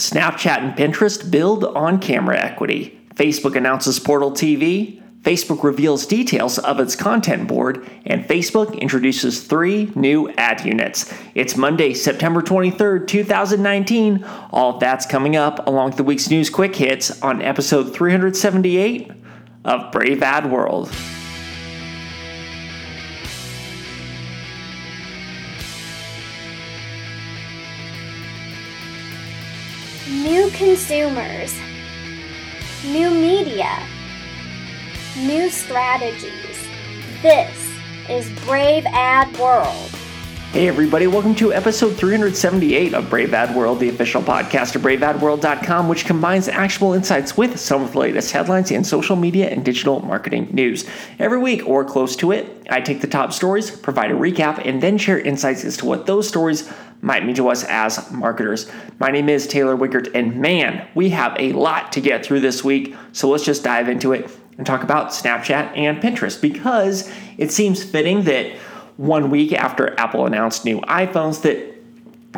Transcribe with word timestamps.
Snapchat 0.00 0.58
and 0.58 0.74
Pinterest 0.74 1.30
build 1.30 1.64
on 1.64 1.98
camera 2.00 2.38
equity. 2.38 2.98
Facebook 3.14 3.54
announces 3.54 3.98
Portal 3.98 4.30
TV. 4.30 5.00
Facebook 5.22 5.62
reveals 5.62 6.06
details 6.06 6.58
of 6.58 6.80
its 6.80 6.96
content 6.96 7.46
board, 7.46 7.86
and 8.06 8.24
Facebook 8.24 8.80
introduces 8.80 9.42
three 9.42 9.92
new 9.94 10.30
ad 10.30 10.64
units. 10.64 11.12
It's 11.34 11.56
Monday, 11.56 11.92
September 11.92 12.40
23rd, 12.40 13.06
2019. 13.06 14.24
All 14.50 14.74
of 14.74 14.80
that's 14.80 15.04
coming 15.04 15.36
up 15.36 15.66
along 15.66 15.90
with 15.90 15.98
the 15.98 16.04
week's 16.04 16.30
news 16.30 16.48
quick 16.48 16.74
hits 16.74 17.20
on 17.20 17.42
episode 17.42 17.92
378 17.92 19.12
of 19.66 19.92
Brave 19.92 20.22
Ad 20.22 20.50
World. 20.50 20.90
New 30.08 30.50
consumers, 30.52 31.54
new 32.86 33.10
media, 33.10 33.86
new 35.18 35.50
strategies. 35.50 36.66
This 37.20 37.70
is 38.08 38.30
Brave 38.46 38.86
Ad 38.86 39.36
World. 39.38 39.90
Hey, 40.52 40.68
everybody, 40.68 41.06
welcome 41.06 41.34
to 41.36 41.52
episode 41.52 41.94
378 41.96 42.94
of 42.94 43.10
Brave 43.10 43.34
Ad 43.34 43.54
World, 43.54 43.78
the 43.78 43.90
official 43.90 44.22
podcast 44.22 44.74
of 44.74 44.82
BraveAdWorld.com, 44.82 45.86
which 45.86 46.06
combines 46.06 46.48
actionable 46.48 46.94
insights 46.94 47.36
with 47.36 47.60
some 47.60 47.82
of 47.82 47.92
the 47.92 47.98
latest 47.98 48.32
headlines 48.32 48.70
in 48.70 48.82
social 48.82 49.16
media 49.16 49.50
and 49.50 49.64
digital 49.64 50.00
marketing 50.00 50.48
news. 50.50 50.86
Every 51.18 51.38
week 51.38 51.68
or 51.68 51.84
close 51.84 52.16
to 52.16 52.32
it, 52.32 52.66
I 52.70 52.80
take 52.80 53.02
the 53.02 53.06
top 53.06 53.34
stories, 53.34 53.70
provide 53.70 54.10
a 54.10 54.14
recap, 54.14 54.66
and 54.66 54.82
then 54.82 54.96
share 54.96 55.20
insights 55.20 55.62
as 55.62 55.76
to 55.76 55.86
what 55.86 56.06
those 56.06 56.26
stories 56.26 56.72
might 57.02 57.24
mean 57.24 57.34
to 57.36 57.48
us 57.48 57.64
as 57.64 58.10
marketers. 58.10 58.70
My 58.98 59.10
name 59.10 59.28
is 59.28 59.46
Taylor 59.46 59.76
Wiegert, 59.76 60.10
and 60.14 60.36
man, 60.40 60.86
we 60.94 61.10
have 61.10 61.36
a 61.38 61.52
lot 61.52 61.92
to 61.92 62.00
get 62.00 62.24
through 62.24 62.40
this 62.40 62.62
week, 62.62 62.94
so 63.12 63.28
let's 63.28 63.44
just 63.44 63.64
dive 63.64 63.88
into 63.88 64.12
it 64.12 64.30
and 64.58 64.66
talk 64.66 64.82
about 64.82 65.10
Snapchat 65.10 65.76
and 65.76 66.02
Pinterest 66.02 66.40
because 66.40 67.10
it 67.38 67.50
seems 67.50 67.82
fitting 67.82 68.24
that 68.24 68.52
one 68.96 69.30
week 69.30 69.52
after 69.52 69.98
Apple 69.98 70.26
announced 70.26 70.64
new 70.64 70.80
iPhones 70.82 71.40
that 71.42 71.69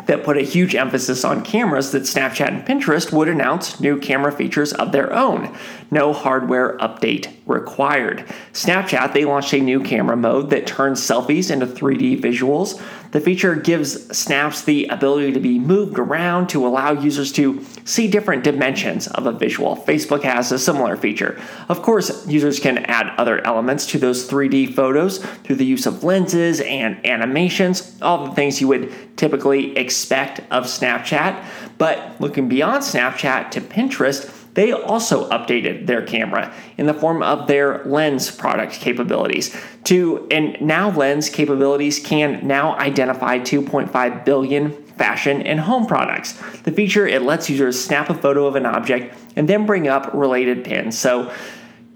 that 0.07 0.23
put 0.23 0.37
a 0.37 0.41
huge 0.41 0.75
emphasis 0.75 1.23
on 1.23 1.43
cameras 1.43 1.91
that 1.91 2.03
Snapchat 2.03 2.47
and 2.47 2.65
Pinterest 2.65 3.13
would 3.13 3.27
announce 3.27 3.79
new 3.79 3.99
camera 3.99 4.31
features 4.31 4.73
of 4.73 4.91
their 4.91 5.13
own. 5.13 5.55
No 5.91 6.13
hardware 6.13 6.77
update 6.79 7.31
required. 7.45 8.25
Snapchat, 8.53 9.13
they 9.13 9.25
launched 9.25 9.53
a 9.53 9.59
new 9.59 9.83
camera 9.83 10.17
mode 10.17 10.49
that 10.49 10.65
turns 10.65 10.99
selfies 10.99 11.51
into 11.51 11.67
3D 11.67 12.19
visuals. 12.19 12.81
The 13.11 13.21
feature 13.21 13.53
gives 13.53 14.17
snaps 14.17 14.63
the 14.63 14.87
ability 14.87 15.33
to 15.33 15.39
be 15.39 15.59
moved 15.59 15.99
around 15.99 16.47
to 16.49 16.65
allow 16.65 16.93
users 16.93 17.31
to 17.33 17.63
see 17.85 18.07
different 18.07 18.43
dimensions 18.43 19.07
of 19.07 19.27
a 19.27 19.31
visual. 19.31 19.75
Facebook 19.75 20.23
has 20.23 20.51
a 20.51 20.57
similar 20.57 20.97
feature. 20.97 21.39
Of 21.69 21.83
course, 21.83 22.25
users 22.25 22.59
can 22.59 22.79
add 22.79 23.13
other 23.19 23.45
elements 23.45 23.85
to 23.87 23.99
those 23.99 24.27
3D 24.27 24.73
photos 24.73 25.23
through 25.23 25.57
the 25.57 25.65
use 25.65 25.85
of 25.85 26.03
lenses 26.03 26.59
and 26.61 27.05
animations, 27.05 27.95
all 28.01 28.25
the 28.25 28.31
things 28.31 28.59
you 28.59 28.67
would 28.69 29.12
typically 29.15 29.77
expect 29.77 30.39
of 30.51 30.65
Snapchat. 30.65 31.43
But 31.77 32.19
looking 32.19 32.49
beyond 32.49 32.83
Snapchat 32.83 33.51
to 33.51 33.61
Pinterest, 33.61 34.43
they 34.53 34.71
also 34.71 35.29
updated 35.29 35.87
their 35.87 36.01
camera 36.01 36.53
in 36.77 36.85
the 36.85 36.93
form 36.93 37.23
of 37.23 37.47
their 37.47 37.83
lens 37.85 38.29
product 38.29 38.73
capabilities 38.73 39.55
to 39.85 40.27
and 40.29 40.59
now 40.61 40.91
lens 40.91 41.29
capabilities 41.29 41.99
can 41.99 42.45
now 42.45 42.77
identify 42.77 43.39
2.5 43.39 44.25
billion 44.25 44.71
fashion 44.93 45.41
and 45.41 45.59
home 45.59 45.87
products 45.87 46.33
the 46.61 46.71
feature 46.71 47.07
it 47.07 47.23
lets 47.23 47.49
users 47.49 47.83
snap 47.83 48.09
a 48.09 48.13
photo 48.13 48.45
of 48.45 48.55
an 48.55 48.65
object 48.65 49.17
and 49.35 49.49
then 49.49 49.65
bring 49.65 49.87
up 49.87 50.13
related 50.13 50.63
pins 50.63 50.97
so 50.97 51.31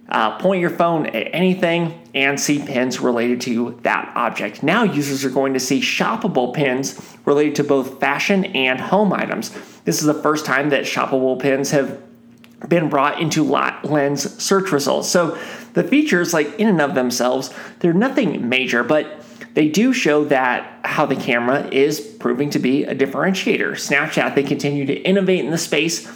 uh, 0.09 0.37
point 0.39 0.61
your 0.61 0.69
phone 0.69 1.05
at 1.07 1.35
anything 1.35 1.99
and 2.13 2.39
see 2.39 2.59
pins 2.59 2.99
related 2.99 3.41
to 3.41 3.77
that 3.83 4.11
object. 4.15 4.63
Now, 4.63 4.83
users 4.83 5.25
are 5.25 5.29
going 5.29 5.53
to 5.53 5.59
see 5.59 5.81
shoppable 5.81 6.53
pins 6.53 6.99
related 7.25 7.55
to 7.55 7.63
both 7.63 7.99
fashion 7.99 8.45
and 8.45 8.79
home 8.79 9.11
items. 9.13 9.51
This 9.83 9.99
is 9.99 10.05
the 10.05 10.13
first 10.13 10.45
time 10.45 10.69
that 10.69 10.83
shoppable 10.83 11.39
pins 11.39 11.71
have 11.71 12.01
been 12.67 12.89
brought 12.89 13.21
into 13.21 13.43
lens 13.43 14.41
search 14.41 14.71
results. 14.71 15.09
So 15.09 15.37
the 15.73 15.83
features, 15.83 16.33
like 16.33 16.59
in 16.59 16.67
and 16.67 16.81
of 16.81 16.95
themselves, 16.95 17.53
they're 17.79 17.93
nothing 17.93 18.49
major, 18.49 18.83
but 18.83 19.23
they 19.53 19.69
do 19.69 19.93
show 19.93 20.25
that 20.25 20.79
how 20.83 21.05
the 21.05 21.15
camera 21.15 21.67
is 21.71 21.99
proving 21.99 22.49
to 22.51 22.59
be 22.59 22.83
a 22.83 22.95
differentiator. 22.95 23.71
Snapchat, 23.71 24.35
they 24.35 24.43
continue 24.43 24.85
to 24.85 24.93
innovate 24.93 25.43
in 25.43 25.51
the 25.51 25.57
space, 25.57 26.07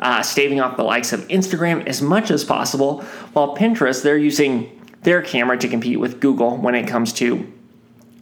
uh, 0.00 0.22
staving 0.22 0.60
off 0.60 0.76
the 0.76 0.82
likes 0.82 1.12
of 1.12 1.26
Instagram 1.28 1.86
as 1.86 2.02
much 2.02 2.30
as 2.30 2.44
possible, 2.44 3.02
while 3.32 3.56
Pinterest, 3.56 4.02
they're 4.02 4.18
using 4.18 4.80
their 5.02 5.22
camera 5.22 5.56
to 5.58 5.68
compete 5.68 6.00
with 6.00 6.20
Google 6.20 6.56
when 6.56 6.74
it 6.74 6.86
comes 6.86 7.12
to 7.14 7.50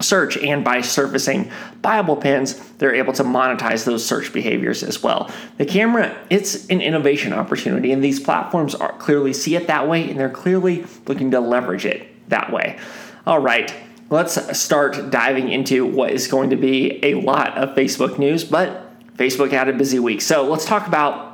search. 0.01 0.37
And 0.37 0.65
by 0.65 0.81
surfacing 0.81 1.51
buyable 1.81 2.21
pins 2.21 2.55
they're 2.79 2.95
able 2.95 3.13
to 3.15 3.25
monetize 3.25 3.85
those 3.85 4.05
search 4.05 4.33
behaviors 4.33 4.83
as 4.83 5.03
well. 5.03 5.31
The 5.57 5.67
camera 5.67 6.17
it's 6.31 6.67
an 6.69 6.81
innovation 6.81 7.33
opportunity 7.33 7.93
and 7.93 8.03
these 8.03 8.21
platforms 8.21 8.75
are 8.75 8.93
clearly 8.99 9.33
see 9.33 9.57
it 9.57 9.67
that 9.67 9.89
way 9.89 10.09
and 10.09 10.19
they're 10.19 10.31
clearly 10.31 10.87
looking 11.07 11.33
to 11.33 11.41
leverage 11.41 11.85
it 11.85 12.29
that 12.29 12.53
way. 12.53 12.79
All 13.27 13.41
right 13.41 13.73
let's 14.11 14.59
start 14.59 15.11
diving 15.11 15.51
into 15.51 15.85
what 15.85 16.11
is 16.13 16.29
going 16.29 16.51
to 16.51 16.57
be 16.57 17.05
a 17.05 17.15
lot 17.15 17.59
of 17.59 17.77
facebook 17.77 18.19
news 18.19 18.43
but 18.43 18.85
facebook 19.17 19.51
had 19.51 19.69
a 19.69 19.73
busy 19.73 19.99
week. 19.99 20.21
So 20.21 20.49
let's 20.49 20.65
talk 20.65 20.87
about 20.87 21.28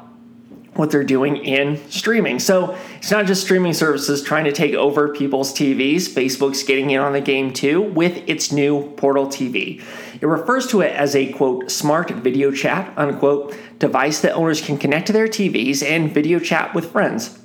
what 0.75 0.91
they're 0.91 1.05
doing 1.05 1.37
in 1.37 1.77
streaming. 1.91 2.39
So 2.39 2.77
it's 2.97 3.11
not 3.11 3.27
just 3.27 3.43
streaming 3.43 3.73
services 3.73 4.23
trying 4.23 4.45
to 4.45 4.53
take 4.53 4.75
over 4.75 5.09
people's 5.15 5.53
TVs. 5.53 6.09
Facebook's 6.09 6.63
getting 6.63 6.91
in 6.91 7.01
on 7.01 7.13
the 7.13 7.21
game 7.21 7.53
too 7.53 7.81
with 7.81 8.29
its 8.29 8.51
new 8.51 8.93
Portal 8.97 9.27
TV. 9.27 9.83
It 10.21 10.27
refers 10.27 10.67
to 10.69 10.81
it 10.81 10.93
as 10.95 11.15
a 11.15 11.33
quote 11.33 11.71
smart 11.71 12.11
video 12.11 12.51
chat 12.51 12.93
unquote 12.97 13.57
device 13.79 14.21
that 14.21 14.33
owners 14.33 14.61
can 14.61 14.79
connect 14.79 15.07
to 15.09 15.13
their 15.13 15.29
TVs 15.29 15.83
and 15.83 16.13
video 16.13 16.39
chat 16.39 16.75
with 16.75 16.91
friends. 16.91 17.39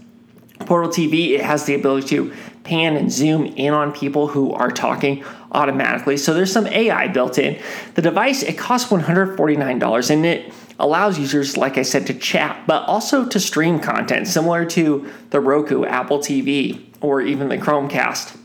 Portal 0.60 0.90
TV 0.90 1.32
it 1.32 1.42
has 1.42 1.66
the 1.66 1.76
ability 1.76 2.08
to 2.08 2.34
pan 2.64 2.96
and 2.96 3.12
zoom 3.12 3.46
in 3.46 3.74
on 3.74 3.92
people 3.92 4.28
who 4.28 4.52
are 4.54 4.70
talking 4.70 5.24
automatically. 5.52 6.18
So 6.18 6.34
there's 6.34 6.52
some 6.52 6.68
AI 6.68 7.08
built 7.08 7.38
in. 7.38 7.60
The 7.96 8.02
device 8.02 8.44
it 8.44 8.58
costs 8.58 8.92
$149 8.92 10.10
and 10.10 10.26
it 10.26 10.54
allows 10.80 11.20
users, 11.20 11.58
like 11.58 11.78
I 11.78 11.84
said, 11.84 12.08
to 12.08 12.14
chat, 12.14 12.66
but 12.66 12.84
also 12.84 13.26
to 13.26 13.40
stream 13.40 13.80
content, 13.80 14.28
similar 14.28 14.66
to 14.66 15.12
the 15.30 15.40
Roku, 15.40 15.86
Apple 15.86 16.20
TV, 16.20 16.82
or 17.02 17.22
even 17.22 17.50
the 17.50 17.58
Chromecast. 17.58 18.38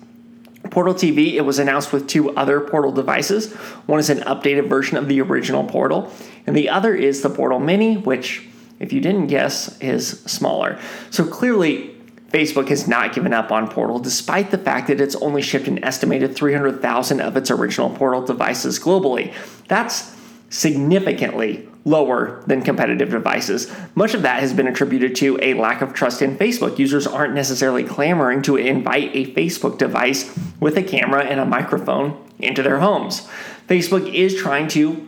Portal 0.71 0.95
TV, 0.95 1.35
it 1.35 1.43
was 1.43 1.59
announced 1.59 1.93
with 1.93 2.09
two 2.09 2.35
other 2.37 2.61
Portal 2.61 2.91
devices. 2.91 3.53
One 3.87 4.01
is 4.01 4.11
an 4.11 4.19
updated 4.21 4.69
version 4.69 4.97
of 4.97 5.09
the 5.09 5.21
original 5.21 5.65
Portal, 5.65 6.13
and 6.47 6.57
the 6.57 6.69
other 6.69 6.95
is 6.95 7.23
the 7.23 7.31
Portal 7.31 7.61
Mini, 7.61 7.97
which, 7.97 8.47
if 8.81 8.93
you 8.93 9.01
didn't 9.01 9.29
guess, 9.29 9.79
is 9.79 10.21
smaller. 10.23 10.79
So 11.11 11.25
clearly, 11.25 11.95
Facebook 12.31 12.69
has 12.69 12.89
not 12.89 13.15
given 13.15 13.33
up 13.33 13.53
on 13.53 13.69
Portal, 13.69 14.01
despite 14.01 14.51
the 14.51 14.59
fact 14.59 14.89
that 14.89 15.01
it's 15.01 15.15
only 15.17 15.41
shipped 15.41 15.69
an 15.69 15.85
estimated 15.85 16.35
300,000 16.35 17.21
of 17.21 17.37
its 17.37 17.51
original 17.51 17.91
Portal 17.91 18.23
devices 18.23 18.81
globally. 18.81 19.33
That's 19.69 20.14
significantly 20.55 21.69
lower 21.85 22.41
than 22.47 22.63
competitive 22.63 23.11
devices. 23.11 23.71
Much 23.97 24.15
of 24.15 24.23
that 24.23 24.39
has 24.39 24.53
been 24.53 24.69
attributed 24.69 25.17
to 25.17 25.37
a 25.43 25.53
lack 25.55 25.83
of 25.83 25.93
trust 25.93 26.23
in 26.23 26.39
Facebook. 26.39 26.79
Users 26.79 27.09
aren't 27.09 27.35
necessarily 27.35 27.83
clamoring 27.83 28.41
to 28.43 28.55
invite 28.55 29.11
a 29.15 29.35
Facebook 29.35 29.79
device 29.79 30.33
with 30.61 30.77
a 30.79 30.83
camera 30.83 31.25
and 31.25 31.41
a 31.41 31.45
microphone 31.45 32.17
into 32.39 32.63
their 32.63 32.79
homes. 32.79 33.27
Facebook 33.67 34.15
is 34.15 34.37
trying 34.37 34.69
to 34.69 35.07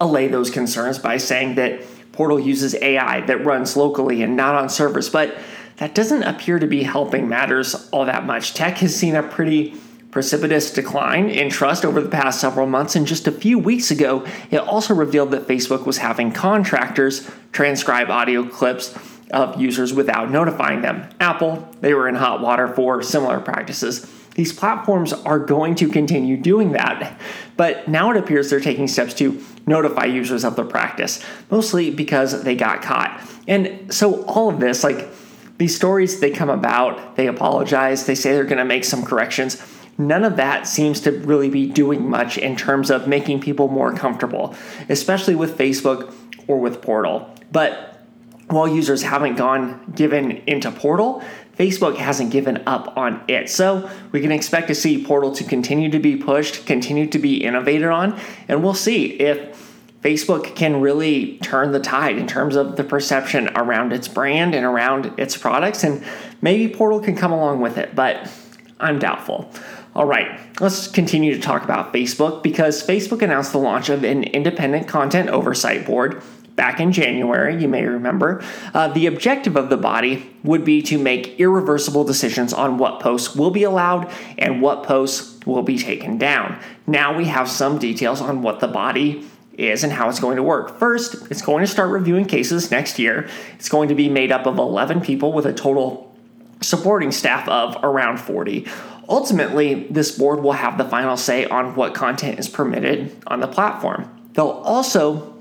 allay 0.00 0.26
those 0.26 0.50
concerns 0.50 0.98
by 0.98 1.16
saying 1.16 1.54
that 1.54 1.80
Portal 2.10 2.40
uses 2.40 2.74
AI 2.74 3.20
that 3.20 3.44
runs 3.44 3.76
locally 3.76 4.20
and 4.22 4.36
not 4.36 4.56
on 4.56 4.68
servers, 4.68 5.08
but 5.08 5.38
that 5.76 5.94
doesn't 5.94 6.24
appear 6.24 6.58
to 6.58 6.66
be 6.66 6.82
helping 6.82 7.28
matters 7.28 7.88
all 7.92 8.04
that 8.06 8.26
much. 8.26 8.52
Tech 8.54 8.78
has 8.78 8.96
seen 8.96 9.14
a 9.14 9.22
pretty 9.22 9.76
precipitous 10.16 10.70
decline 10.70 11.28
in 11.28 11.50
trust 11.50 11.84
over 11.84 12.00
the 12.00 12.08
past 12.08 12.40
several 12.40 12.66
months, 12.66 12.96
and 12.96 13.06
just 13.06 13.26
a 13.26 13.30
few 13.30 13.58
weeks 13.58 13.90
ago, 13.90 14.24
it 14.50 14.56
also 14.56 14.94
revealed 14.94 15.30
that 15.30 15.46
Facebook 15.46 15.84
was 15.84 15.98
having 15.98 16.32
contractors 16.32 17.30
transcribe 17.52 18.08
audio 18.08 18.42
clips 18.42 18.96
of 19.30 19.60
users 19.60 19.92
without 19.92 20.30
notifying 20.30 20.80
them. 20.80 21.06
Apple, 21.20 21.68
they 21.82 21.92
were 21.92 22.08
in 22.08 22.14
hot 22.14 22.40
water 22.40 22.66
for 22.66 23.02
similar 23.02 23.40
practices. 23.40 24.10
These 24.34 24.54
platforms 24.54 25.12
are 25.12 25.38
going 25.38 25.74
to 25.74 25.88
continue 25.90 26.38
doing 26.38 26.72
that, 26.72 27.20
but 27.58 27.86
now 27.86 28.10
it 28.10 28.16
appears 28.16 28.48
they're 28.48 28.58
taking 28.58 28.88
steps 28.88 29.12
to 29.14 29.44
notify 29.66 30.06
users 30.06 30.44
of 30.46 30.56
the 30.56 30.64
practice, 30.64 31.22
mostly 31.50 31.90
because 31.90 32.42
they 32.42 32.54
got 32.54 32.80
caught. 32.80 33.20
And 33.46 33.92
so, 33.92 34.24
all 34.24 34.48
of 34.48 34.60
this, 34.60 34.82
like 34.82 35.10
these 35.58 35.76
stories, 35.76 36.20
they 36.20 36.30
come 36.30 36.48
about, 36.48 37.16
they 37.16 37.26
apologize, 37.26 38.06
they 38.06 38.14
say 38.14 38.32
they're 38.32 38.44
going 38.44 38.56
to 38.56 38.64
make 38.64 38.84
some 38.84 39.04
corrections 39.04 39.62
none 39.98 40.24
of 40.24 40.36
that 40.36 40.66
seems 40.66 41.00
to 41.02 41.10
really 41.10 41.48
be 41.48 41.66
doing 41.66 42.08
much 42.08 42.38
in 42.38 42.56
terms 42.56 42.90
of 42.90 43.06
making 43.06 43.40
people 43.40 43.68
more 43.68 43.94
comfortable, 43.94 44.54
especially 44.88 45.34
with 45.34 45.56
Facebook 45.56 46.14
or 46.46 46.58
with 46.58 46.82
Portal. 46.82 47.34
But 47.52 48.00
while 48.48 48.68
users 48.68 49.02
haven't 49.02 49.36
gone 49.36 49.92
given 49.94 50.30
into 50.46 50.70
Portal, 50.70 51.22
Facebook 51.58 51.96
hasn't 51.96 52.30
given 52.30 52.62
up 52.66 52.96
on 52.96 53.24
it. 53.28 53.48
So 53.48 53.90
we 54.12 54.20
can 54.20 54.30
expect 54.30 54.68
to 54.68 54.74
see 54.74 55.04
Portal 55.04 55.32
to 55.32 55.44
continue 55.44 55.90
to 55.90 55.98
be 55.98 56.16
pushed, 56.16 56.66
continue 56.66 57.06
to 57.08 57.18
be 57.18 57.42
innovated 57.42 57.88
on, 57.88 58.20
and 58.46 58.62
we'll 58.62 58.74
see 58.74 59.06
if 59.14 59.64
Facebook 60.02 60.54
can 60.54 60.80
really 60.80 61.38
turn 61.38 61.72
the 61.72 61.80
tide 61.80 62.18
in 62.18 62.26
terms 62.26 62.54
of 62.54 62.76
the 62.76 62.84
perception 62.84 63.48
around 63.56 63.92
its 63.92 64.06
brand 64.06 64.54
and 64.54 64.64
around 64.64 65.18
its 65.18 65.36
products, 65.36 65.82
and 65.82 66.04
maybe 66.42 66.72
Portal 66.72 67.00
can 67.00 67.16
come 67.16 67.32
along 67.32 67.60
with 67.60 67.78
it, 67.78 67.94
but 67.94 68.30
I'm 68.78 68.98
doubtful. 68.98 69.50
All 69.96 70.04
right, 70.04 70.38
let's 70.60 70.88
continue 70.88 71.34
to 71.34 71.40
talk 71.40 71.64
about 71.64 71.90
Facebook 71.90 72.42
because 72.42 72.86
Facebook 72.86 73.22
announced 73.22 73.52
the 73.52 73.58
launch 73.58 73.88
of 73.88 74.04
an 74.04 74.24
independent 74.24 74.86
content 74.88 75.30
oversight 75.30 75.86
board 75.86 76.22
back 76.54 76.80
in 76.80 76.92
January, 76.92 77.58
you 77.58 77.66
may 77.66 77.82
remember. 77.82 78.44
Uh, 78.74 78.88
the 78.88 79.06
objective 79.06 79.56
of 79.56 79.70
the 79.70 79.78
body 79.78 80.30
would 80.44 80.66
be 80.66 80.82
to 80.82 80.98
make 80.98 81.40
irreversible 81.40 82.04
decisions 82.04 82.52
on 82.52 82.76
what 82.76 83.00
posts 83.00 83.34
will 83.34 83.50
be 83.50 83.62
allowed 83.62 84.12
and 84.36 84.60
what 84.60 84.82
posts 84.82 85.40
will 85.46 85.62
be 85.62 85.78
taken 85.78 86.18
down. 86.18 86.60
Now 86.86 87.16
we 87.16 87.24
have 87.24 87.48
some 87.48 87.78
details 87.78 88.20
on 88.20 88.42
what 88.42 88.60
the 88.60 88.68
body 88.68 89.26
is 89.56 89.82
and 89.82 89.90
how 89.90 90.10
it's 90.10 90.20
going 90.20 90.36
to 90.36 90.42
work. 90.42 90.78
First, 90.78 91.30
it's 91.30 91.40
going 91.40 91.64
to 91.64 91.66
start 91.66 91.88
reviewing 91.88 92.26
cases 92.26 92.70
next 92.70 92.98
year. 92.98 93.30
It's 93.54 93.70
going 93.70 93.88
to 93.88 93.94
be 93.94 94.10
made 94.10 94.30
up 94.30 94.44
of 94.44 94.58
11 94.58 95.00
people 95.00 95.32
with 95.32 95.46
a 95.46 95.54
total 95.54 96.14
supporting 96.60 97.12
staff 97.12 97.48
of 97.48 97.76
around 97.82 98.18
40. 98.18 98.66
Ultimately, 99.08 99.86
this 99.90 100.16
board 100.16 100.42
will 100.42 100.52
have 100.52 100.78
the 100.78 100.84
final 100.84 101.16
say 101.16 101.46
on 101.46 101.74
what 101.74 101.94
content 101.94 102.38
is 102.38 102.48
permitted 102.48 103.16
on 103.26 103.40
the 103.40 103.46
platform. 103.46 104.10
They'll 104.32 104.48
also 104.48 105.36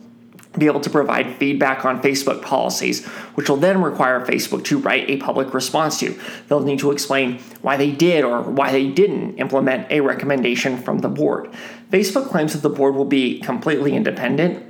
be 0.57 0.67
able 0.67 0.79
to 0.79 0.89
provide 0.89 1.35
feedback 1.35 1.83
on 1.83 2.01
Facebook 2.01 2.41
policies, 2.41 3.05
which 3.35 3.49
will 3.49 3.57
then 3.57 3.81
require 3.81 4.25
Facebook 4.25 4.63
to 4.65 4.77
write 4.77 5.09
a 5.09 5.17
public 5.17 5.53
response 5.53 5.99
to. 5.99 6.17
They'll 6.47 6.63
need 6.63 6.79
to 6.79 6.91
explain 6.91 7.39
why 7.61 7.77
they 7.77 7.91
did 7.91 8.23
or 8.23 8.41
why 8.41 8.71
they 8.71 8.89
didn't 8.89 9.37
implement 9.37 9.91
a 9.91 9.99
recommendation 10.01 10.77
from 10.77 10.99
the 10.99 11.09
board. 11.09 11.51
Facebook 11.89 12.29
claims 12.29 12.53
that 12.53 12.61
the 12.61 12.69
board 12.69 12.95
will 12.95 13.05
be 13.05 13.39
completely 13.41 13.95
independent 13.95 14.63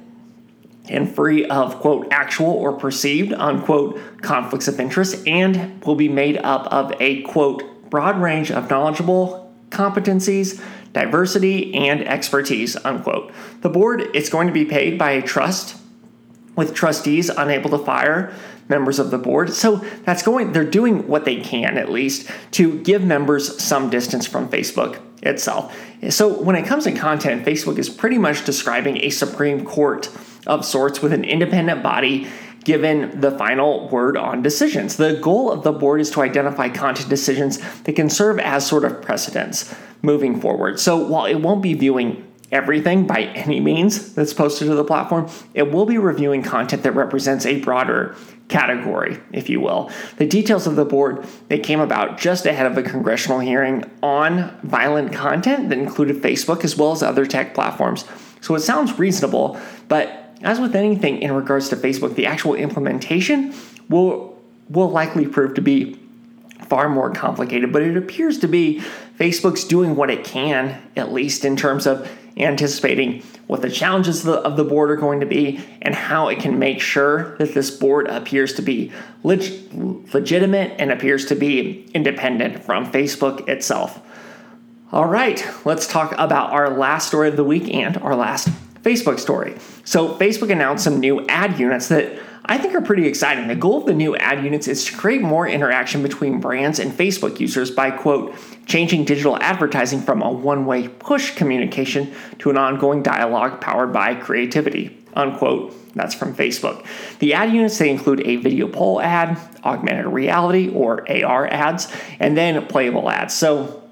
and 0.89 1.13
free 1.13 1.45
of 1.45 1.79
quote 1.79 2.07
actual 2.11 2.51
or 2.51 2.73
perceived 2.73 3.33
unquote 3.33 3.99
conflicts 4.21 4.67
of 4.67 4.79
interest 4.79 5.27
and 5.27 5.83
will 5.83 5.95
be 5.95 6.09
made 6.09 6.37
up 6.37 6.67
of 6.67 6.93
a 6.99 7.21
quote 7.23 7.63
broad 7.95 8.19
range 8.19 8.51
of 8.51 8.69
knowledgeable 8.69 9.53
competencies 9.69 10.61
diversity, 10.95 11.75
and 11.75 12.07
expertise, 12.07 12.77
unquote. 12.77 13.31
The 13.59 13.69
board 13.69 14.15
is 14.15 14.29
going 14.29 14.47
to 14.47 14.53
be 14.53 14.63
paid 14.63 14.97
by 14.97 15.11
a 15.11 15.21
trust 15.21 15.75
with 16.55 16.73
trustees 16.73 17.27
unable 17.27 17.69
to 17.71 17.79
fire 17.79 18.33
members 18.69 18.97
of 18.97 19.11
the 19.11 19.17
board. 19.17 19.53
So 19.53 19.75
that's 20.05 20.23
going 20.23 20.53
they're 20.53 20.63
doing 20.63 21.05
what 21.09 21.25
they 21.25 21.41
can 21.41 21.77
at 21.77 21.91
least 21.91 22.31
to 22.51 22.79
give 22.81 23.03
members 23.03 23.61
some 23.61 23.89
distance 23.89 24.25
from 24.25 24.47
Facebook 24.47 25.01
itself. 25.21 25.77
So 26.09 26.41
when 26.41 26.55
it 26.55 26.65
comes 26.65 26.85
to 26.85 26.93
content, 26.93 27.45
Facebook 27.45 27.77
is 27.77 27.89
pretty 27.89 28.17
much 28.17 28.45
describing 28.45 29.03
a 29.03 29.09
supreme 29.09 29.65
court 29.65 30.09
of 30.47 30.63
sorts 30.63 31.01
with 31.01 31.11
an 31.11 31.25
independent 31.25 31.83
body 31.83 32.29
given 32.65 33.21
the 33.21 33.31
final 33.31 33.87
word 33.89 34.17
on 34.17 34.41
decisions. 34.41 34.97
The 34.97 35.13
goal 35.21 35.51
of 35.51 35.63
the 35.63 35.71
board 35.71 36.01
is 36.01 36.09
to 36.11 36.21
identify 36.21 36.67
content 36.67 37.07
decisions 37.07 37.59
that 37.83 37.93
can 37.93 38.09
serve 38.09 38.39
as 38.39 38.67
sort 38.67 38.83
of 38.83 39.01
precedents 39.01 39.73
moving 40.01 40.41
forward. 40.41 40.79
So 40.79 40.97
while 40.97 41.25
it 41.25 41.35
won't 41.35 41.61
be 41.61 41.75
viewing 41.75 42.27
everything 42.51 43.05
by 43.05 43.21
any 43.21 43.59
means 43.59 44.13
that's 44.13 44.33
posted 44.33 44.67
to 44.67 44.75
the 44.75 44.83
platform, 44.83 45.29
it 45.53 45.71
will 45.71 45.85
be 45.85 45.97
reviewing 45.97 46.41
content 46.41 46.83
that 46.83 46.93
represents 46.93 47.45
a 47.45 47.59
broader 47.61 48.15
category, 48.47 49.19
if 49.31 49.49
you 49.49 49.59
will. 49.59 49.91
The 50.17 50.27
details 50.27 50.67
of 50.67 50.75
the 50.75 50.85
board 50.85 51.25
they 51.47 51.59
came 51.59 51.79
about 51.79 52.17
just 52.17 52.45
ahead 52.45 52.65
of 52.65 52.77
a 52.77 52.83
congressional 52.83 53.39
hearing 53.39 53.83
on 54.01 54.57
violent 54.63 55.13
content 55.13 55.69
that 55.69 55.77
included 55.77 56.21
Facebook 56.21 56.63
as 56.63 56.75
well 56.75 56.91
as 56.91 57.03
other 57.03 57.25
tech 57.25 57.53
platforms. 57.53 58.05
So 58.41 58.55
it 58.55 58.61
sounds 58.61 58.97
reasonable, 58.99 59.59
but 59.87 60.24
as 60.41 60.59
with 60.59 60.75
anything 60.75 61.21
in 61.21 61.31
regards 61.31 61.69
to 61.69 61.75
Facebook, 61.75 62.15
the 62.15 62.25
actual 62.25 62.55
implementation 62.55 63.53
will 63.89 64.35
will 64.69 64.89
likely 64.89 65.27
prove 65.27 65.53
to 65.53 65.61
be 65.61 65.99
far 66.67 66.89
more 66.89 67.11
complicated, 67.11 67.71
but 67.71 67.83
it 67.83 67.95
appears 67.95 68.39
to 68.39 68.47
be 68.47 68.81
Facebook's 69.19 69.63
doing 69.63 69.95
what 69.95 70.09
it 70.09 70.23
can, 70.23 70.81
at 70.95 71.13
least 71.13 71.45
in 71.45 71.55
terms 71.55 71.85
of 71.85 72.09
anticipating 72.37 73.21
what 73.47 73.61
the 73.61 73.69
challenges 73.69 74.25
of 74.25 74.25
the, 74.25 74.39
of 74.39 74.57
the 74.57 74.63
board 74.63 74.89
are 74.89 74.95
going 74.95 75.19
to 75.19 75.25
be 75.25 75.63
and 75.81 75.93
how 75.93 76.27
it 76.27 76.39
can 76.39 76.57
make 76.59 76.81
sure 76.81 77.37
that 77.37 77.53
this 77.53 77.69
board 77.71 78.07
appears 78.07 78.53
to 78.53 78.61
be 78.61 78.91
leg- 79.23 79.71
legitimate 80.13 80.73
and 80.79 80.91
appears 80.91 81.25
to 81.27 81.35
be 81.35 81.85
independent 81.93 82.63
from 82.63 82.91
Facebook 82.91 83.47
itself. 83.47 84.01
All 84.91 85.05
right, 85.05 85.45
let's 85.65 85.87
talk 85.87 86.13
about 86.17 86.51
our 86.51 86.69
last 86.75 87.07
story 87.07 87.29
of 87.29 87.35
the 87.35 87.43
week 87.43 87.73
and 87.73 87.97
our 87.97 88.15
last 88.15 88.49
Facebook 88.85 89.19
story. 89.19 89.55
So, 89.83 90.15
Facebook 90.15 90.51
announced 90.51 90.83
some 90.83 90.99
new 90.99 91.25
ad 91.27 91.59
units 91.59 91.87
that 91.87 92.19
I 92.45 92.59
think 92.59 92.75
are 92.75 92.81
pretty 92.81 93.07
exciting. 93.07 93.47
The 93.47 93.55
goal 93.55 93.79
of 93.79 93.87
the 93.87 93.93
new 93.93 94.15
ad 94.15 94.43
units 94.43 94.67
is 94.67 94.85
to 94.85 94.95
create 94.95 95.23
more 95.23 95.47
interaction 95.47 96.03
between 96.03 96.39
brands 96.39 96.77
and 96.77 96.91
Facebook 96.91 97.39
users 97.39 97.71
by, 97.71 97.89
quote, 97.89 98.35
changing 98.67 99.05
digital 99.05 99.41
advertising 99.41 100.01
from 100.01 100.21
a 100.21 100.31
one 100.31 100.67
way 100.67 100.87
push 100.87 101.35
communication 101.35 102.13
to 102.39 102.51
an 102.51 102.57
ongoing 102.57 103.01
dialogue 103.01 103.59
powered 103.59 103.91
by 103.91 104.13
creativity, 104.13 104.95
unquote. 105.15 105.73
That's 105.95 106.13
from 106.13 106.35
Facebook. 106.35 106.85
The 107.19 107.33
ad 107.33 107.53
units 107.53 107.79
they 107.79 107.89
include 107.89 108.21
a 108.27 108.35
video 108.35 108.67
poll 108.67 109.01
ad, 109.01 109.39
augmented 109.63 110.07
reality 110.07 110.69
or 110.69 111.09
AR 111.09 111.47
ads, 111.47 111.91
and 112.19 112.37
then 112.37 112.67
playable 112.67 113.09
ads. 113.09 113.33
So 113.33 113.84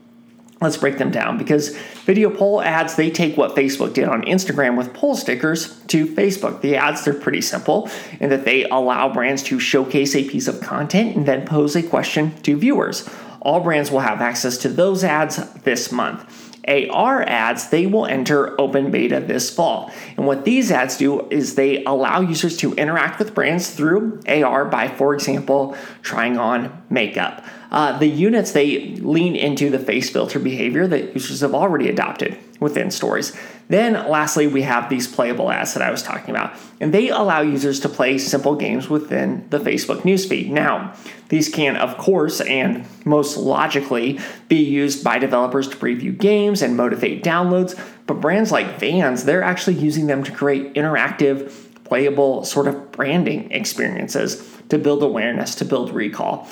let's 0.63 0.77
break 0.77 0.97
them 0.97 1.11
down 1.11 1.37
because 1.37 1.75
video 2.05 2.29
poll 2.29 2.61
ads 2.61 2.95
they 2.95 3.11
take 3.11 3.37
what 3.37 3.55
facebook 3.55 3.93
did 3.93 4.07
on 4.07 4.21
instagram 4.23 4.77
with 4.77 4.93
poll 4.93 5.15
stickers 5.15 5.79
to 5.81 6.07
facebook 6.07 6.61
the 6.61 6.75
ads 6.75 7.05
they're 7.05 7.13
pretty 7.13 7.41
simple 7.41 7.89
in 8.19 8.29
that 8.29 8.45
they 8.45 8.63
allow 8.69 9.11
brands 9.11 9.43
to 9.43 9.59
showcase 9.59 10.15
a 10.15 10.27
piece 10.27 10.47
of 10.47 10.59
content 10.61 11.15
and 11.15 11.25
then 11.25 11.45
pose 11.45 11.75
a 11.75 11.83
question 11.83 12.35
to 12.41 12.57
viewers 12.57 13.07
all 13.41 13.59
brands 13.59 13.91
will 13.91 13.99
have 13.99 14.21
access 14.21 14.57
to 14.57 14.69
those 14.69 15.03
ads 15.03 15.37
this 15.63 15.91
month 15.91 16.51
AR 16.67 17.23
ads, 17.23 17.69
they 17.69 17.85
will 17.85 18.05
enter 18.05 18.59
open 18.59 18.89
beta 18.89 19.19
this 19.19 19.49
fall. 19.49 19.91
And 20.15 20.25
what 20.25 20.45
these 20.45 20.71
ads 20.71 20.97
do 20.97 21.27
is 21.29 21.55
they 21.55 21.83
allow 21.83 22.21
users 22.21 22.57
to 22.57 22.73
interact 22.75 23.19
with 23.19 23.35
brands 23.35 23.69
through 23.69 24.21
AR 24.27 24.65
by, 24.65 24.87
for 24.87 25.13
example, 25.13 25.75
trying 26.01 26.37
on 26.37 26.83
makeup. 26.89 27.43
Uh, 27.73 27.97
the 27.97 28.07
units 28.07 28.51
they 28.51 28.95
lean 28.97 29.35
into 29.35 29.71
the 29.71 29.79
face 29.79 30.07
filter 30.07 30.37
behavior 30.37 30.85
that 30.85 31.15
users 31.15 31.41
have 31.41 31.55
already 31.55 31.89
adopted 31.89 32.37
within 32.59 32.91
stories. 32.91 33.35
Then, 33.67 33.93
lastly, 34.07 34.45
we 34.45 34.61
have 34.61 34.89
these 34.89 35.07
playable 35.07 35.49
ads 35.49 35.73
that 35.73 35.81
I 35.81 35.89
was 35.89 36.03
talking 36.03 36.29
about, 36.29 36.53
and 36.79 36.93
they 36.93 37.09
allow 37.09 37.41
users 37.41 37.79
to 37.79 37.89
play 37.89 38.19
simple 38.19 38.55
games 38.55 38.89
within 38.89 39.47
the 39.49 39.57
Facebook 39.57 40.01
newsfeed. 40.01 40.51
Now, 40.51 40.93
these 41.29 41.49
can, 41.49 41.75
of 41.75 41.97
course, 41.97 42.41
and 42.41 42.85
most 43.05 43.37
logically, 43.37 44.19
be 44.47 44.61
used 44.63 45.03
by 45.03 45.17
developers 45.17 45.67
to 45.69 45.75
preview 45.75 46.15
games 46.15 46.61
and 46.61 46.77
motivate 46.77 47.23
downloads, 47.23 47.79
but 48.05 48.21
brands 48.21 48.51
like 48.51 48.79
Vans, 48.79 49.23
they're 49.23 49.41
actually 49.41 49.77
using 49.77 50.05
them 50.05 50.23
to 50.23 50.31
create 50.31 50.75
interactive, 50.75 51.51
playable 51.85 52.45
sort 52.45 52.67
of 52.67 52.91
branding 52.91 53.51
experiences 53.51 54.47
to 54.69 54.77
build 54.77 55.01
awareness, 55.01 55.55
to 55.55 55.65
build 55.65 55.91
recall. 55.91 56.47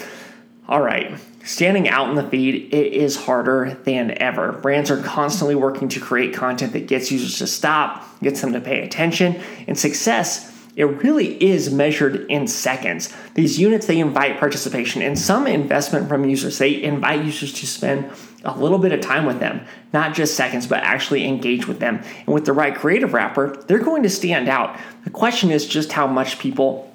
All 0.72 0.82
right, 0.82 1.20
standing 1.44 1.90
out 1.90 2.08
in 2.08 2.16
the 2.16 2.24
feed 2.24 2.74
it 2.74 2.94
is 2.94 3.18
harder 3.18 3.78
than 3.84 4.18
ever. 4.22 4.54
Brands 4.54 4.90
are 4.90 5.04
constantly 5.04 5.54
working 5.54 5.90
to 5.90 6.00
create 6.00 6.34
content 6.34 6.72
that 6.72 6.88
gets 6.88 7.12
users 7.12 7.40
to 7.40 7.48
stop, 7.48 8.08
gets 8.22 8.40
them 8.40 8.54
to 8.54 8.62
pay 8.62 8.80
attention, 8.80 9.42
and 9.68 9.78
success 9.78 10.50
it 10.78 10.86
really 10.86 11.44
is 11.44 11.74
measured 11.74 12.26
in 12.32 12.48
seconds. 12.48 13.14
These 13.34 13.60
units 13.60 13.86
they 13.86 14.00
invite 14.00 14.40
participation 14.40 15.02
and 15.02 15.20
some 15.20 15.46
investment 15.46 16.08
from 16.08 16.24
users. 16.24 16.58
They 16.58 16.82
invite 16.82 17.26
users 17.26 17.52
to 17.52 17.68
spend 17.68 18.10
a 18.46 18.58
little 18.58 18.80
bit 18.80 18.94
of 18.94 19.02
time 19.02 19.26
with 19.26 19.42
them, 19.42 19.66
not 19.92 20.14
just 20.14 20.36
seconds, 20.36 20.68
but 20.68 20.82
actually 20.84 21.26
engage 21.26 21.68
with 21.68 21.80
them. 21.80 22.02
And 22.20 22.28
with 22.28 22.46
the 22.46 22.54
right 22.54 22.74
creative 22.74 23.12
wrapper, 23.12 23.62
they're 23.68 23.80
going 23.80 24.04
to 24.04 24.10
stand 24.10 24.48
out. 24.48 24.80
The 25.04 25.10
question 25.10 25.52
is 25.52 25.68
just 25.68 25.92
how 25.92 26.08
much 26.08 26.40
people 26.40 26.88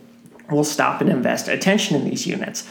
will 0.50 0.64
stop 0.64 1.02
and 1.02 1.10
invest 1.10 1.48
attention 1.48 1.96
in 1.96 2.08
these 2.08 2.26
units. 2.26 2.66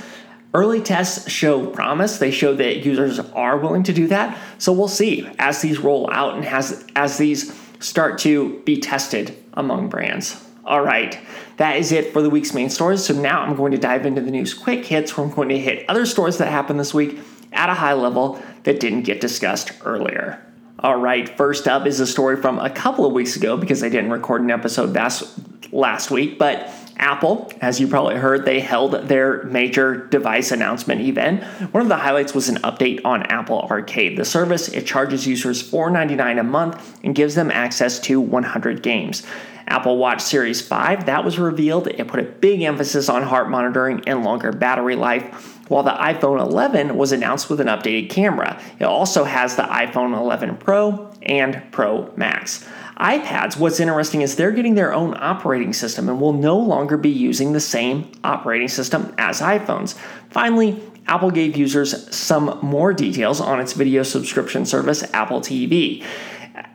Early 0.56 0.82
tests 0.82 1.30
show 1.30 1.66
promise. 1.66 2.18
They 2.18 2.32
show 2.32 2.56
that 2.56 2.86
users 2.86 3.20
are 3.20 3.58
willing 3.58 3.84
to 3.84 3.92
do 3.92 4.08
that. 4.08 4.38
So 4.58 4.72
we'll 4.72 4.88
see 4.88 5.30
as 5.38 5.62
these 5.62 5.80
roll 5.80 6.10
out 6.14 6.36
and 6.36 6.46
as, 6.46 6.88
as 6.96 7.18
these 7.18 7.54
start 7.82 8.20
to 8.20 8.62
be 8.62 8.80
tested 8.80 9.36
among 9.56 9.90
brands. 9.90 10.42
All 10.64 10.82
right, 10.82 11.20
that 11.58 11.76
is 11.76 11.92
it 11.92 12.14
for 12.14 12.22
the 12.22 12.30
week's 12.30 12.54
main 12.54 12.70
stories. 12.70 13.04
So 13.04 13.14
now 13.14 13.42
I'm 13.42 13.58
going 13.58 13.74
to 13.74 13.78
dive 13.78 14.06
into 14.06 14.22
the 14.22 14.32
news 14.32 14.54
quick 14.54 14.86
hits 14.86 15.18
where 15.18 15.28
I'm 15.28 15.34
going 15.34 15.50
to 15.50 15.60
hit 15.60 15.84
other 15.90 16.06
stories 16.06 16.38
that 16.38 16.48
happened 16.48 16.80
this 16.80 16.94
week 16.94 17.20
at 17.52 17.70
a 17.70 17.74
high 17.74 17.92
level 17.92 18.42
that 18.64 18.80
didn't 18.80 19.02
get 19.04 19.20
discussed 19.20 19.74
earlier. 19.84 20.42
All 20.80 20.96
right, 20.96 21.36
first 21.36 21.68
up 21.68 21.86
is 21.86 22.00
a 22.00 22.08
story 22.08 22.42
from 22.42 22.60
a 22.60 22.70
couple 22.70 23.06
of 23.06 23.12
weeks 23.12 23.36
ago 23.36 23.58
because 23.58 23.84
I 23.84 23.90
didn't 23.90 24.12
record 24.12 24.42
an 24.42 24.52
episode 24.52 24.94
last, 24.94 25.38
last 25.74 26.12
week, 26.12 26.40
but 26.40 26.72
Apple, 26.98 27.52
as 27.62 27.80
you 27.80 27.88
probably 27.88 28.16
heard, 28.16 28.46
they 28.46 28.60
held 28.60 28.94
their 28.94 29.44
major 29.44 30.08
device 30.08 30.52
announcement 30.52 31.02
event. 31.02 31.44
One 31.74 31.82
of 31.82 31.90
the 31.90 31.98
highlights 31.98 32.34
was 32.34 32.48
an 32.50 32.58
update 32.58 33.02
on 33.04 33.24
Apple 33.24 33.62
Arcade. 33.62 34.18
The 34.18 34.26
service 34.26 34.70
it 34.70 34.86
charges 34.86 35.28
users 35.28 35.62
$4.99 35.70 36.40
a 36.40 36.44
month 36.44 37.00
and 37.04 37.14
gives 37.14 37.36
them 37.36 37.52
access 37.52 38.00
to 38.02 38.22
100 38.22 38.82
games. 38.82 39.24
Apple 39.68 39.98
Watch 39.98 40.22
Series 40.22 40.62
5 40.62 41.08
that 41.08 41.26
was 41.26 41.40
revealed. 41.40 41.88
It 41.88 42.08
put 42.08 42.20
a 42.20 42.24
big 42.24 42.62
emphasis 42.62 43.10
on 43.10 43.24
heart 43.24 43.50
monitoring 43.50 44.04
and 44.08 44.24
longer 44.24 44.52
battery 44.52 44.96
life. 44.96 45.52
While 45.68 45.84
the 45.84 45.92
iPhone 45.92 46.40
11 46.40 46.96
was 46.96 47.12
announced 47.12 47.50
with 47.50 47.60
an 47.60 47.68
updated 47.68 48.12
camera, 48.12 48.62
it 48.80 48.86
also 48.86 49.24
has 49.24 49.56
the 49.56 49.64
iPhone 49.64 50.16
11 50.16 50.58
Pro 50.58 51.12
and 51.24 51.64
Pro 51.72 52.14
Max 52.16 52.68
iPads, 52.98 53.58
what's 53.58 53.80
interesting 53.80 54.22
is 54.22 54.36
they're 54.36 54.52
getting 54.52 54.76
their 54.76 54.94
own 54.94 55.16
operating 55.18 55.74
system 55.74 56.08
and 56.08 56.20
will 56.20 56.34
no 56.34 56.58
longer 56.58 56.98
be 56.98 57.10
using 57.10 57.52
the 57.54 57.60
same 57.60 58.10
operating 58.24 58.68
system 58.68 59.14
as 59.18 59.42
iPhones. 59.42 59.96
Finally, 60.30 60.82
Apple 61.08 61.30
gave 61.30 61.58
users 61.58 62.16
some 62.16 62.58
more 62.62 62.94
details 62.94 63.42
on 63.42 63.60
its 63.60 63.74
video 63.74 64.02
subscription 64.04 64.66
service, 64.66 65.04
Apple 65.14 65.42
TV. 65.42 66.04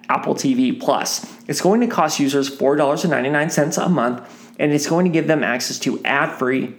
Apple 0.09 0.35
TV 0.35 0.79
Plus. 0.79 1.25
It's 1.49 1.61
going 1.61 1.81
to 1.81 1.87
cost 1.87 2.21
users 2.21 2.55
$4.99 2.55 3.87
a 3.87 3.89
month, 3.89 4.55
and 4.59 4.73
it's 4.73 4.89
going 4.89 5.05
to 5.07 5.11
give 5.11 5.27
them 5.27 5.43
access 5.43 5.79
to 5.81 6.05
ad 6.05 6.39
free 6.39 6.75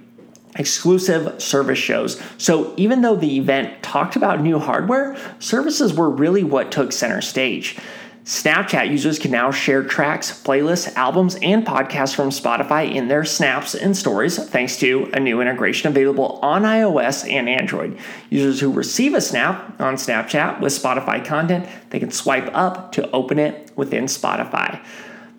exclusive 0.58 1.42
service 1.42 1.80
shows. 1.80 2.22
So 2.38 2.74
even 2.76 3.02
though 3.02 3.16
the 3.16 3.38
event 3.38 3.82
talked 3.82 4.18
about 4.18 4.42
new 4.42 4.60
hardware, 4.60 5.16
services 5.40 5.94
were 5.94 6.10
really 6.10 6.44
what 6.44 6.72
took 6.72 6.92
center 6.92 7.22
stage. 7.22 7.78
Snapchat 8.24 8.92
users 8.92 9.18
can 9.18 9.32
now 9.32 9.50
share 9.50 9.84
tracks, 9.84 10.44
playlists, 10.44 10.96
albums, 10.96 11.36
and 11.42 11.66
podcasts 11.66 12.14
from 12.14 12.30
Spotify 12.30 12.94
in 12.94 13.08
their 13.08 13.26
snaps 13.26 13.74
and 13.74 13.98
stories 13.98 14.38
thanks 14.38 14.78
to 14.78 15.10
a 15.14 15.20
new 15.20 15.42
integration 15.42 15.90
available 15.90 16.38
on 16.44 16.62
iOS 16.62 17.28
and 17.28 17.50
Android. 17.50 17.98
Users 18.30 18.60
who 18.60 18.72
receive 18.72 19.16
a 19.16 19.22
snap 19.22 19.82
on 19.82 19.96
Snapchat 19.96 20.60
with 20.60 20.72
Spotify 20.72 21.26
content, 21.26 21.68
they 21.90 22.00
can 22.00 22.12
swipe 22.12 22.50
up 22.54 22.92
to 22.92 23.10
open 23.10 23.40
it 23.40 23.72
within 23.76 24.06
Spotify. 24.06 24.80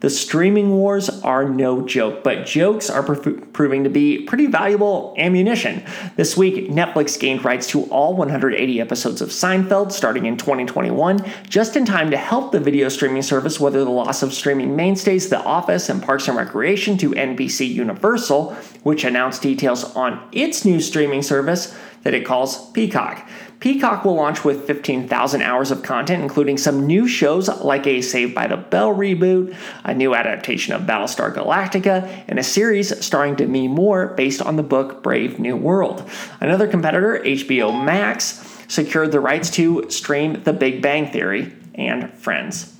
The 0.03 0.11
streaming 0.11 0.73
wars 0.73 1.09
are 1.23 1.49
no 1.49 1.87
joke, 1.87 2.25
but 2.25 2.45
jokes 2.45 2.91
are 2.91 3.05
proving 3.05 3.85
to 3.85 3.89
be 3.89 4.25
pretty 4.25 4.47
valuable 4.47 5.15
ammunition. 5.17 5.85
This 6.17 6.37
week, 6.37 6.69
Netflix 6.69 7.17
gained 7.21 7.45
rights 7.45 7.69
to 7.69 7.85
all 7.85 8.17
180 8.17 8.81
episodes 8.81 9.21
of 9.21 9.29
Seinfeld 9.29 9.93
starting 9.93 10.27
in 10.27 10.37
2021, 10.37 11.25
just 11.49 11.77
in 11.77 11.85
time 11.85 12.11
to 12.11 12.17
help 12.17 12.51
the 12.51 12.59
video 12.59 12.89
streaming 12.89 13.23
service 13.23 13.61
weather 13.61 13.85
the 13.85 13.91
loss 13.91 14.25
of 14.25 14.35
streaming 14.35 14.75
mainstays 14.75 15.29
The 15.29 15.41
Office 15.41 15.89
and 15.89 16.03
Parks 16.03 16.27
and 16.27 16.37
Recreation 16.37 16.99
to 16.99 17.11
NBC 17.13 17.73
Universal, 17.73 18.55
which 18.83 19.05
announced 19.05 19.43
details 19.43 19.85
on 19.95 20.21
its 20.33 20.65
new 20.65 20.81
streaming 20.81 21.23
service 21.23 21.77
that 22.03 22.13
it 22.13 22.27
calls 22.27 22.73
Peacock. 22.73 23.25
Peacock 23.63 24.05
will 24.05 24.17
launch 24.17 24.45
with 24.45 24.67
15,000 24.67 25.41
hours 25.41 25.71
of 25.71 25.85
content, 25.85 26.21
including 26.21 26.59
some 26.59 26.85
new 26.85 27.07
shows 27.07 27.49
like 27.61 27.87
a 27.87 28.01
Saved 28.01 28.35
by 28.35 28.49
the 28.49 28.57
Bell 28.57 28.93
reboot, 28.93 29.55
a 29.85 29.95
new 29.95 30.17
adaptation 30.17 30.75
of 30.75 30.83
Battlestar 30.83 31.33
Galactica, 31.33 32.25
and 32.27 32.41
a 32.41 32.43
series 32.43 33.05
starring 33.07 33.37
Demi 33.37 33.69
Moore 33.69 34.09
based 34.17 34.43
on 34.43 34.57
the 34.57 34.65
book 34.65 35.01
Brave 35.05 35.39
New 35.39 35.57
World. 35.57 36.11
Another 36.41 36.67
competitor, 36.67 37.23
HBO 37.25 37.85
Max, 37.85 38.45
secured 38.67 39.13
the 39.13 39.21
rights 39.21 39.49
to 39.51 39.89
stream 39.91 40.43
The 40.43 40.53
Big 40.53 40.83
Bang 40.83 41.13
Theory 41.13 41.53
and 41.77 42.13
Friends. 42.15 42.77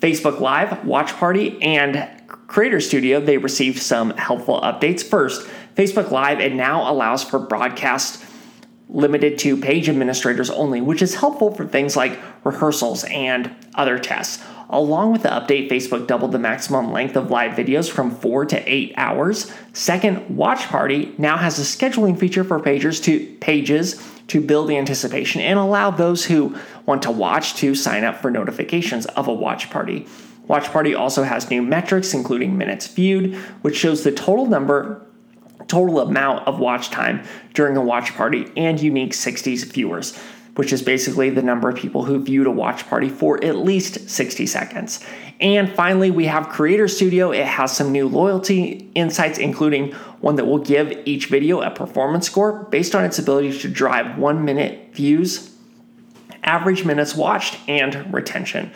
Facebook 0.00 0.40
Live, 0.40 0.84
Watch 0.84 1.12
Party, 1.12 1.62
and 1.62 2.08
Creator 2.48 2.80
Studio, 2.80 3.20
they 3.20 3.38
received 3.38 3.80
some 3.80 4.10
helpful 4.16 4.60
updates. 4.62 5.04
First, 5.04 5.48
Facebook 5.76 6.10
Live, 6.10 6.40
it 6.40 6.54
now 6.54 6.90
allows 6.90 7.22
for 7.22 7.38
broadcast 7.38 8.24
limited 8.88 9.38
to 9.38 9.56
page 9.56 9.88
administrators 9.88 10.50
only, 10.50 10.80
which 10.80 11.02
is 11.02 11.14
helpful 11.14 11.54
for 11.54 11.66
things 11.66 11.96
like 11.96 12.18
rehearsals 12.44 13.04
and 13.04 13.54
other 13.74 13.98
tests. 13.98 14.42
Along 14.68 15.12
with 15.12 15.22
the 15.22 15.28
update, 15.28 15.68
Facebook 15.68 16.06
doubled 16.06 16.32
the 16.32 16.38
maximum 16.38 16.92
length 16.92 17.16
of 17.16 17.30
live 17.30 17.52
videos 17.52 17.90
from 17.90 18.10
4 18.10 18.46
to 18.46 18.72
8 18.72 18.94
hours. 18.96 19.52
Second, 19.74 20.34
Watch 20.34 20.60
Party 20.68 21.14
now 21.18 21.36
has 21.36 21.58
a 21.58 21.62
scheduling 21.62 22.18
feature 22.18 22.42
for 22.42 22.58
pages 22.58 23.00
to 23.02 23.26
pages 23.36 24.02
to 24.28 24.40
build 24.40 24.68
the 24.68 24.78
anticipation 24.78 25.42
and 25.42 25.58
allow 25.58 25.90
those 25.90 26.24
who 26.24 26.56
want 26.86 27.02
to 27.02 27.10
watch 27.10 27.54
to 27.56 27.74
sign 27.74 28.02
up 28.02 28.22
for 28.22 28.30
notifications 28.30 29.04
of 29.06 29.28
a 29.28 29.32
watch 29.32 29.68
party. 29.68 30.06
Watch 30.46 30.70
Party 30.70 30.94
also 30.94 31.22
has 31.22 31.50
new 31.50 31.62
metrics 31.62 32.14
including 32.14 32.56
minutes 32.56 32.86
viewed, 32.86 33.34
which 33.60 33.76
shows 33.76 34.04
the 34.04 34.12
total 34.12 34.46
number 34.46 35.06
total 35.72 36.00
amount 36.00 36.46
of 36.46 36.58
watch 36.58 36.90
time 36.90 37.24
during 37.54 37.78
a 37.78 37.80
watch 37.80 38.14
party 38.14 38.46
and 38.58 38.78
unique 38.78 39.12
60s 39.12 39.64
viewers, 39.72 40.14
which 40.56 40.70
is 40.70 40.82
basically 40.82 41.30
the 41.30 41.40
number 41.40 41.70
of 41.70 41.76
people 41.76 42.04
who 42.04 42.22
viewed 42.22 42.46
a 42.46 42.50
watch 42.50 42.86
party 42.90 43.08
for 43.08 43.42
at 43.42 43.56
least 43.56 44.10
60 44.10 44.44
seconds. 44.44 45.02
And 45.40 45.72
finally, 45.72 46.10
we 46.10 46.26
have 46.26 46.50
Creator 46.50 46.88
Studio. 46.88 47.30
It 47.30 47.46
has 47.46 47.74
some 47.74 47.90
new 47.90 48.06
loyalty 48.06 48.90
insights, 48.94 49.38
including 49.38 49.92
one 50.20 50.36
that 50.36 50.44
will 50.44 50.58
give 50.58 50.92
each 51.06 51.26
video 51.26 51.62
a 51.62 51.70
performance 51.70 52.26
score 52.26 52.64
based 52.64 52.94
on 52.94 53.06
its 53.06 53.18
ability 53.18 53.58
to 53.60 53.68
drive 53.68 54.18
one 54.18 54.44
minute 54.44 54.92
views, 54.92 55.56
average 56.44 56.84
minutes 56.84 57.16
watched, 57.16 57.58
and 57.66 58.12
retention. 58.12 58.70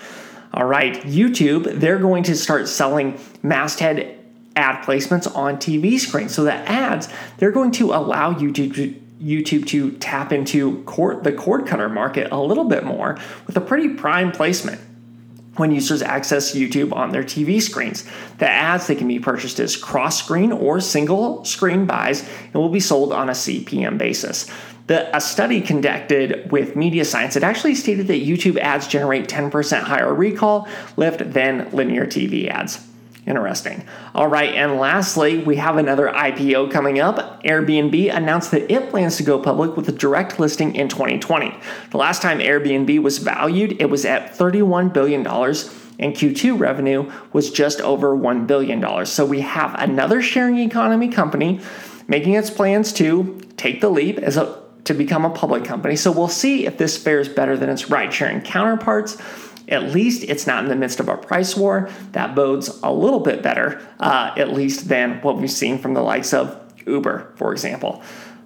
All 0.55 0.65
right, 0.65 0.95
YouTube, 1.03 1.79
they're 1.79 1.99
going 1.99 2.23
to 2.23 2.35
start 2.35 2.69
selling 2.69 3.21
masthead 3.43 4.16
ad 4.57 4.85
placements 4.85 5.33
on 5.37 5.57
TV 5.57 6.01
screens. 6.01 6.35
So 6.35 6.45
the 6.45 6.55
ads, 6.55 7.09
they're 7.37 7.53
going 7.53 7.73
to 7.73 7.93
allow 7.93 8.33
YouTube 8.33 8.75
to 8.75 8.95
YouTube 9.23 9.67
to 9.67 9.93
tap 9.93 10.31
into 10.31 10.83
the 11.23 11.33
cord 11.33 11.67
cutter 11.67 11.89
market 11.89 12.31
a 12.31 12.39
little 12.39 12.65
bit 12.65 12.85
more 12.85 13.19
with 13.47 13.57
a 13.57 13.61
pretty 13.61 13.89
prime 13.95 14.31
placement 14.31 14.81
when 15.57 15.71
users 15.71 16.03
access 16.03 16.55
YouTube 16.55 16.93
on 16.93 17.11
their 17.11 17.25
TV 17.25 17.61
screens. 17.61 18.05
The 18.39 18.49
ads 18.49 18.87
they 18.87 18.95
can 18.95 19.09
be 19.09 19.19
purchased 19.19 19.59
as 19.59 19.75
cross 19.75 20.23
screen 20.23 20.53
or 20.53 20.81
single 20.81 21.45
screen 21.45 21.87
buys 21.87 22.29
and 22.45 22.55
will 22.55 22.69
be 22.69 22.81
sold 22.81 23.13
on 23.13 23.29
a 23.31 23.33
CPM 23.33 23.97
basis. 23.97 24.51
The, 24.87 25.15
a 25.17 25.21
study 25.21 25.61
conducted 25.63 26.53
with 26.53 26.77
Media 26.77 27.05
Science 27.05 27.37
it 27.37 27.43
actually 27.43 27.75
stated 27.75 28.07
that 28.09 28.25
YouTube 28.25 28.59
ads 28.59 28.87
generate 28.87 29.29
10% 29.29 29.83
higher 29.83 30.15
recall 30.15 30.69
lift 30.97 31.33
than 31.33 31.71
linear 31.73 32.07
TV 32.07 32.49
ads. 32.49 32.87
Interesting. 33.27 33.85
All 34.15 34.29
right, 34.29 34.55
and 34.55 34.79
lastly, 34.79 35.39
we 35.39 35.57
have 35.57 35.77
another 35.77 36.07
IPO 36.07 36.71
coming 36.71 37.01
up. 37.01 37.43
Airbnb 37.43 38.15
announced 38.15 38.53
that 38.53 38.71
it 38.71 38.89
plans 38.89 39.17
to 39.17 39.25
go 39.25 39.41
public 39.41 39.77
with 39.77 39.89
a 39.89 39.93
direct 39.93 40.39
listing 40.39 40.77
in 40.77 40.89
2020. 40.89 41.53
The 41.91 41.97
last 41.97 42.23
time 42.23 42.39
Airbnb 42.39 43.03
was 43.03 43.19
valued, 43.19 43.81
it 43.81 43.87
was 43.91 44.05
at 44.05 44.35
$31 44.35 44.93
billion 44.93 45.27
and 45.99 46.15
Q2 46.15 46.59
revenue 46.59 47.11
was 47.33 47.51
just 47.51 47.81
over 47.81 48.17
$1 48.17 48.47
billion. 48.47 49.07
So 49.07 49.25
we 49.25 49.41
have 49.41 49.75
another 49.79 50.23
sharing 50.23 50.59
economy 50.59 51.09
company 51.09 51.61
making 52.07 52.35
its 52.35 52.51
plans 52.51 52.93
to 52.95 53.41
take 53.57 53.81
the 53.81 53.89
leap 53.89 54.19
as 54.19 54.37
a, 54.37 54.63
to 54.85 54.95
become 54.95 55.25
a 55.25 55.31
public 55.31 55.65
company. 55.65 55.97
So 55.97 56.13
we'll 56.13 56.29
see 56.29 56.67
if 56.67 56.79
this 56.79 56.97
fares 56.97 57.29
better 57.29 57.57
than 57.57 57.71
its 57.71 57.91
ride 57.91 58.13
sharing 58.13 58.41
counterparts. 58.41 59.21
At 59.69 59.93
least 59.93 60.25
it's 60.25 60.47
not 60.47 60.63
in 60.63 60.69
the 60.69 60.77
midst 60.77 61.01
of 61.01 61.09
a 61.09 61.17
price 61.17 61.57
war. 61.57 61.91
That 62.13 62.35
bodes 62.35 62.69
a 62.83 62.93
little 62.93 63.21
bit 63.21 63.43
better, 63.43 63.85
uh, 63.99 64.33
at 64.37 64.53
least 64.53 64.89
than 64.89 65.21
what 65.23 65.39
we've 65.39 65.51
seen 65.51 65.79
from 65.79 65.95
the 65.95 66.03
likes 66.03 66.33
of 66.33 66.61
Uber, 66.87 67.33
for 67.37 67.53
example. 67.53 68.03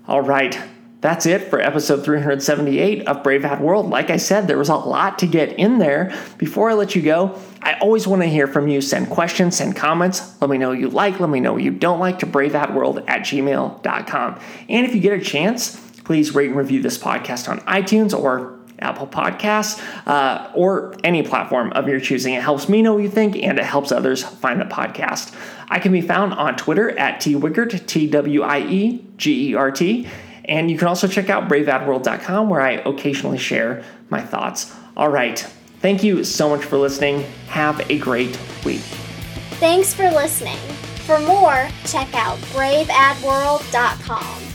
All 0.08 0.22
right, 0.22 0.58
that's 1.00 1.24
it 1.24 1.48
for 1.48 1.60
episode 1.60 2.04
378 2.04 3.06
of 3.06 3.22
Brave 3.22 3.44
Ad 3.44 3.60
World. 3.60 3.88
Like 3.88 4.10
I 4.10 4.18
said, 4.18 4.46
there 4.46 4.58
was 4.58 4.68
a 4.68 4.76
lot 4.76 5.18
to 5.20 5.26
get 5.26 5.58
in 5.58 5.78
there. 5.78 6.14
Before 6.36 6.70
I 6.70 6.74
let 6.74 6.94
you 6.94 7.00
go, 7.00 7.38
I 7.62 7.74
always 7.74 8.06
want 8.06 8.22
to 8.22 8.28
hear 8.28 8.46
from 8.46 8.68
you. 8.68 8.80
Send 8.80 9.08
questions, 9.08 9.56
send 9.56 9.76
comments. 9.76 10.40
Let 10.40 10.50
me 10.50 10.58
know 10.58 10.72
you 10.72 10.90
like, 10.90 11.18
let 11.18 11.30
me 11.30 11.40
know 11.40 11.56
you 11.56 11.70
don't 11.70 12.00
like 12.00 12.18
to 12.18 12.26
braveadworld 12.26 13.04
at 13.08 13.22
gmail.com. 13.22 14.40
And 14.68 14.86
if 14.86 14.94
you 14.94 15.00
get 15.00 15.18
a 15.18 15.22
chance, 15.22 15.78
please 16.04 16.34
rate 16.34 16.48
and 16.48 16.56
review 16.56 16.82
this 16.82 16.98
podcast 16.98 17.48
on 17.48 17.60
iTunes 17.60 18.18
or 18.18 18.59
Apple 18.80 19.06
Podcasts, 19.06 19.82
uh, 20.06 20.50
or 20.54 20.94
any 21.04 21.22
platform 21.22 21.72
of 21.72 21.88
your 21.88 22.00
choosing. 22.00 22.34
It 22.34 22.42
helps 22.42 22.68
me 22.68 22.82
know 22.82 22.94
what 22.94 23.02
you 23.02 23.10
think 23.10 23.36
and 23.36 23.58
it 23.58 23.64
helps 23.64 23.92
others 23.92 24.22
find 24.22 24.60
the 24.60 24.64
podcast. 24.64 25.34
I 25.68 25.78
can 25.78 25.92
be 25.92 26.00
found 26.00 26.34
on 26.34 26.56
Twitter 26.56 26.90
at 26.98 27.20
twiegert, 27.20 27.86
T 27.86 28.06
W 28.08 28.42
I 28.42 28.60
E 28.60 29.04
G 29.16 29.50
E 29.50 29.54
R 29.54 29.70
T. 29.70 30.08
And 30.44 30.70
you 30.70 30.76
can 30.76 30.88
also 30.88 31.06
check 31.06 31.30
out 31.30 31.48
braveadworld.com 31.48 32.48
where 32.48 32.60
I 32.60 32.72
occasionally 32.72 33.38
share 33.38 33.84
my 34.08 34.20
thoughts. 34.20 34.74
All 34.96 35.08
right. 35.08 35.38
Thank 35.80 36.02
you 36.02 36.24
so 36.24 36.48
much 36.50 36.64
for 36.64 36.76
listening. 36.76 37.22
Have 37.48 37.88
a 37.90 37.98
great 37.98 38.38
week. 38.64 38.82
Thanks 39.60 39.94
for 39.94 40.10
listening. 40.10 40.58
For 41.06 41.18
more, 41.20 41.68
check 41.86 42.12
out 42.14 42.38
braveadworld.com. 42.52 44.49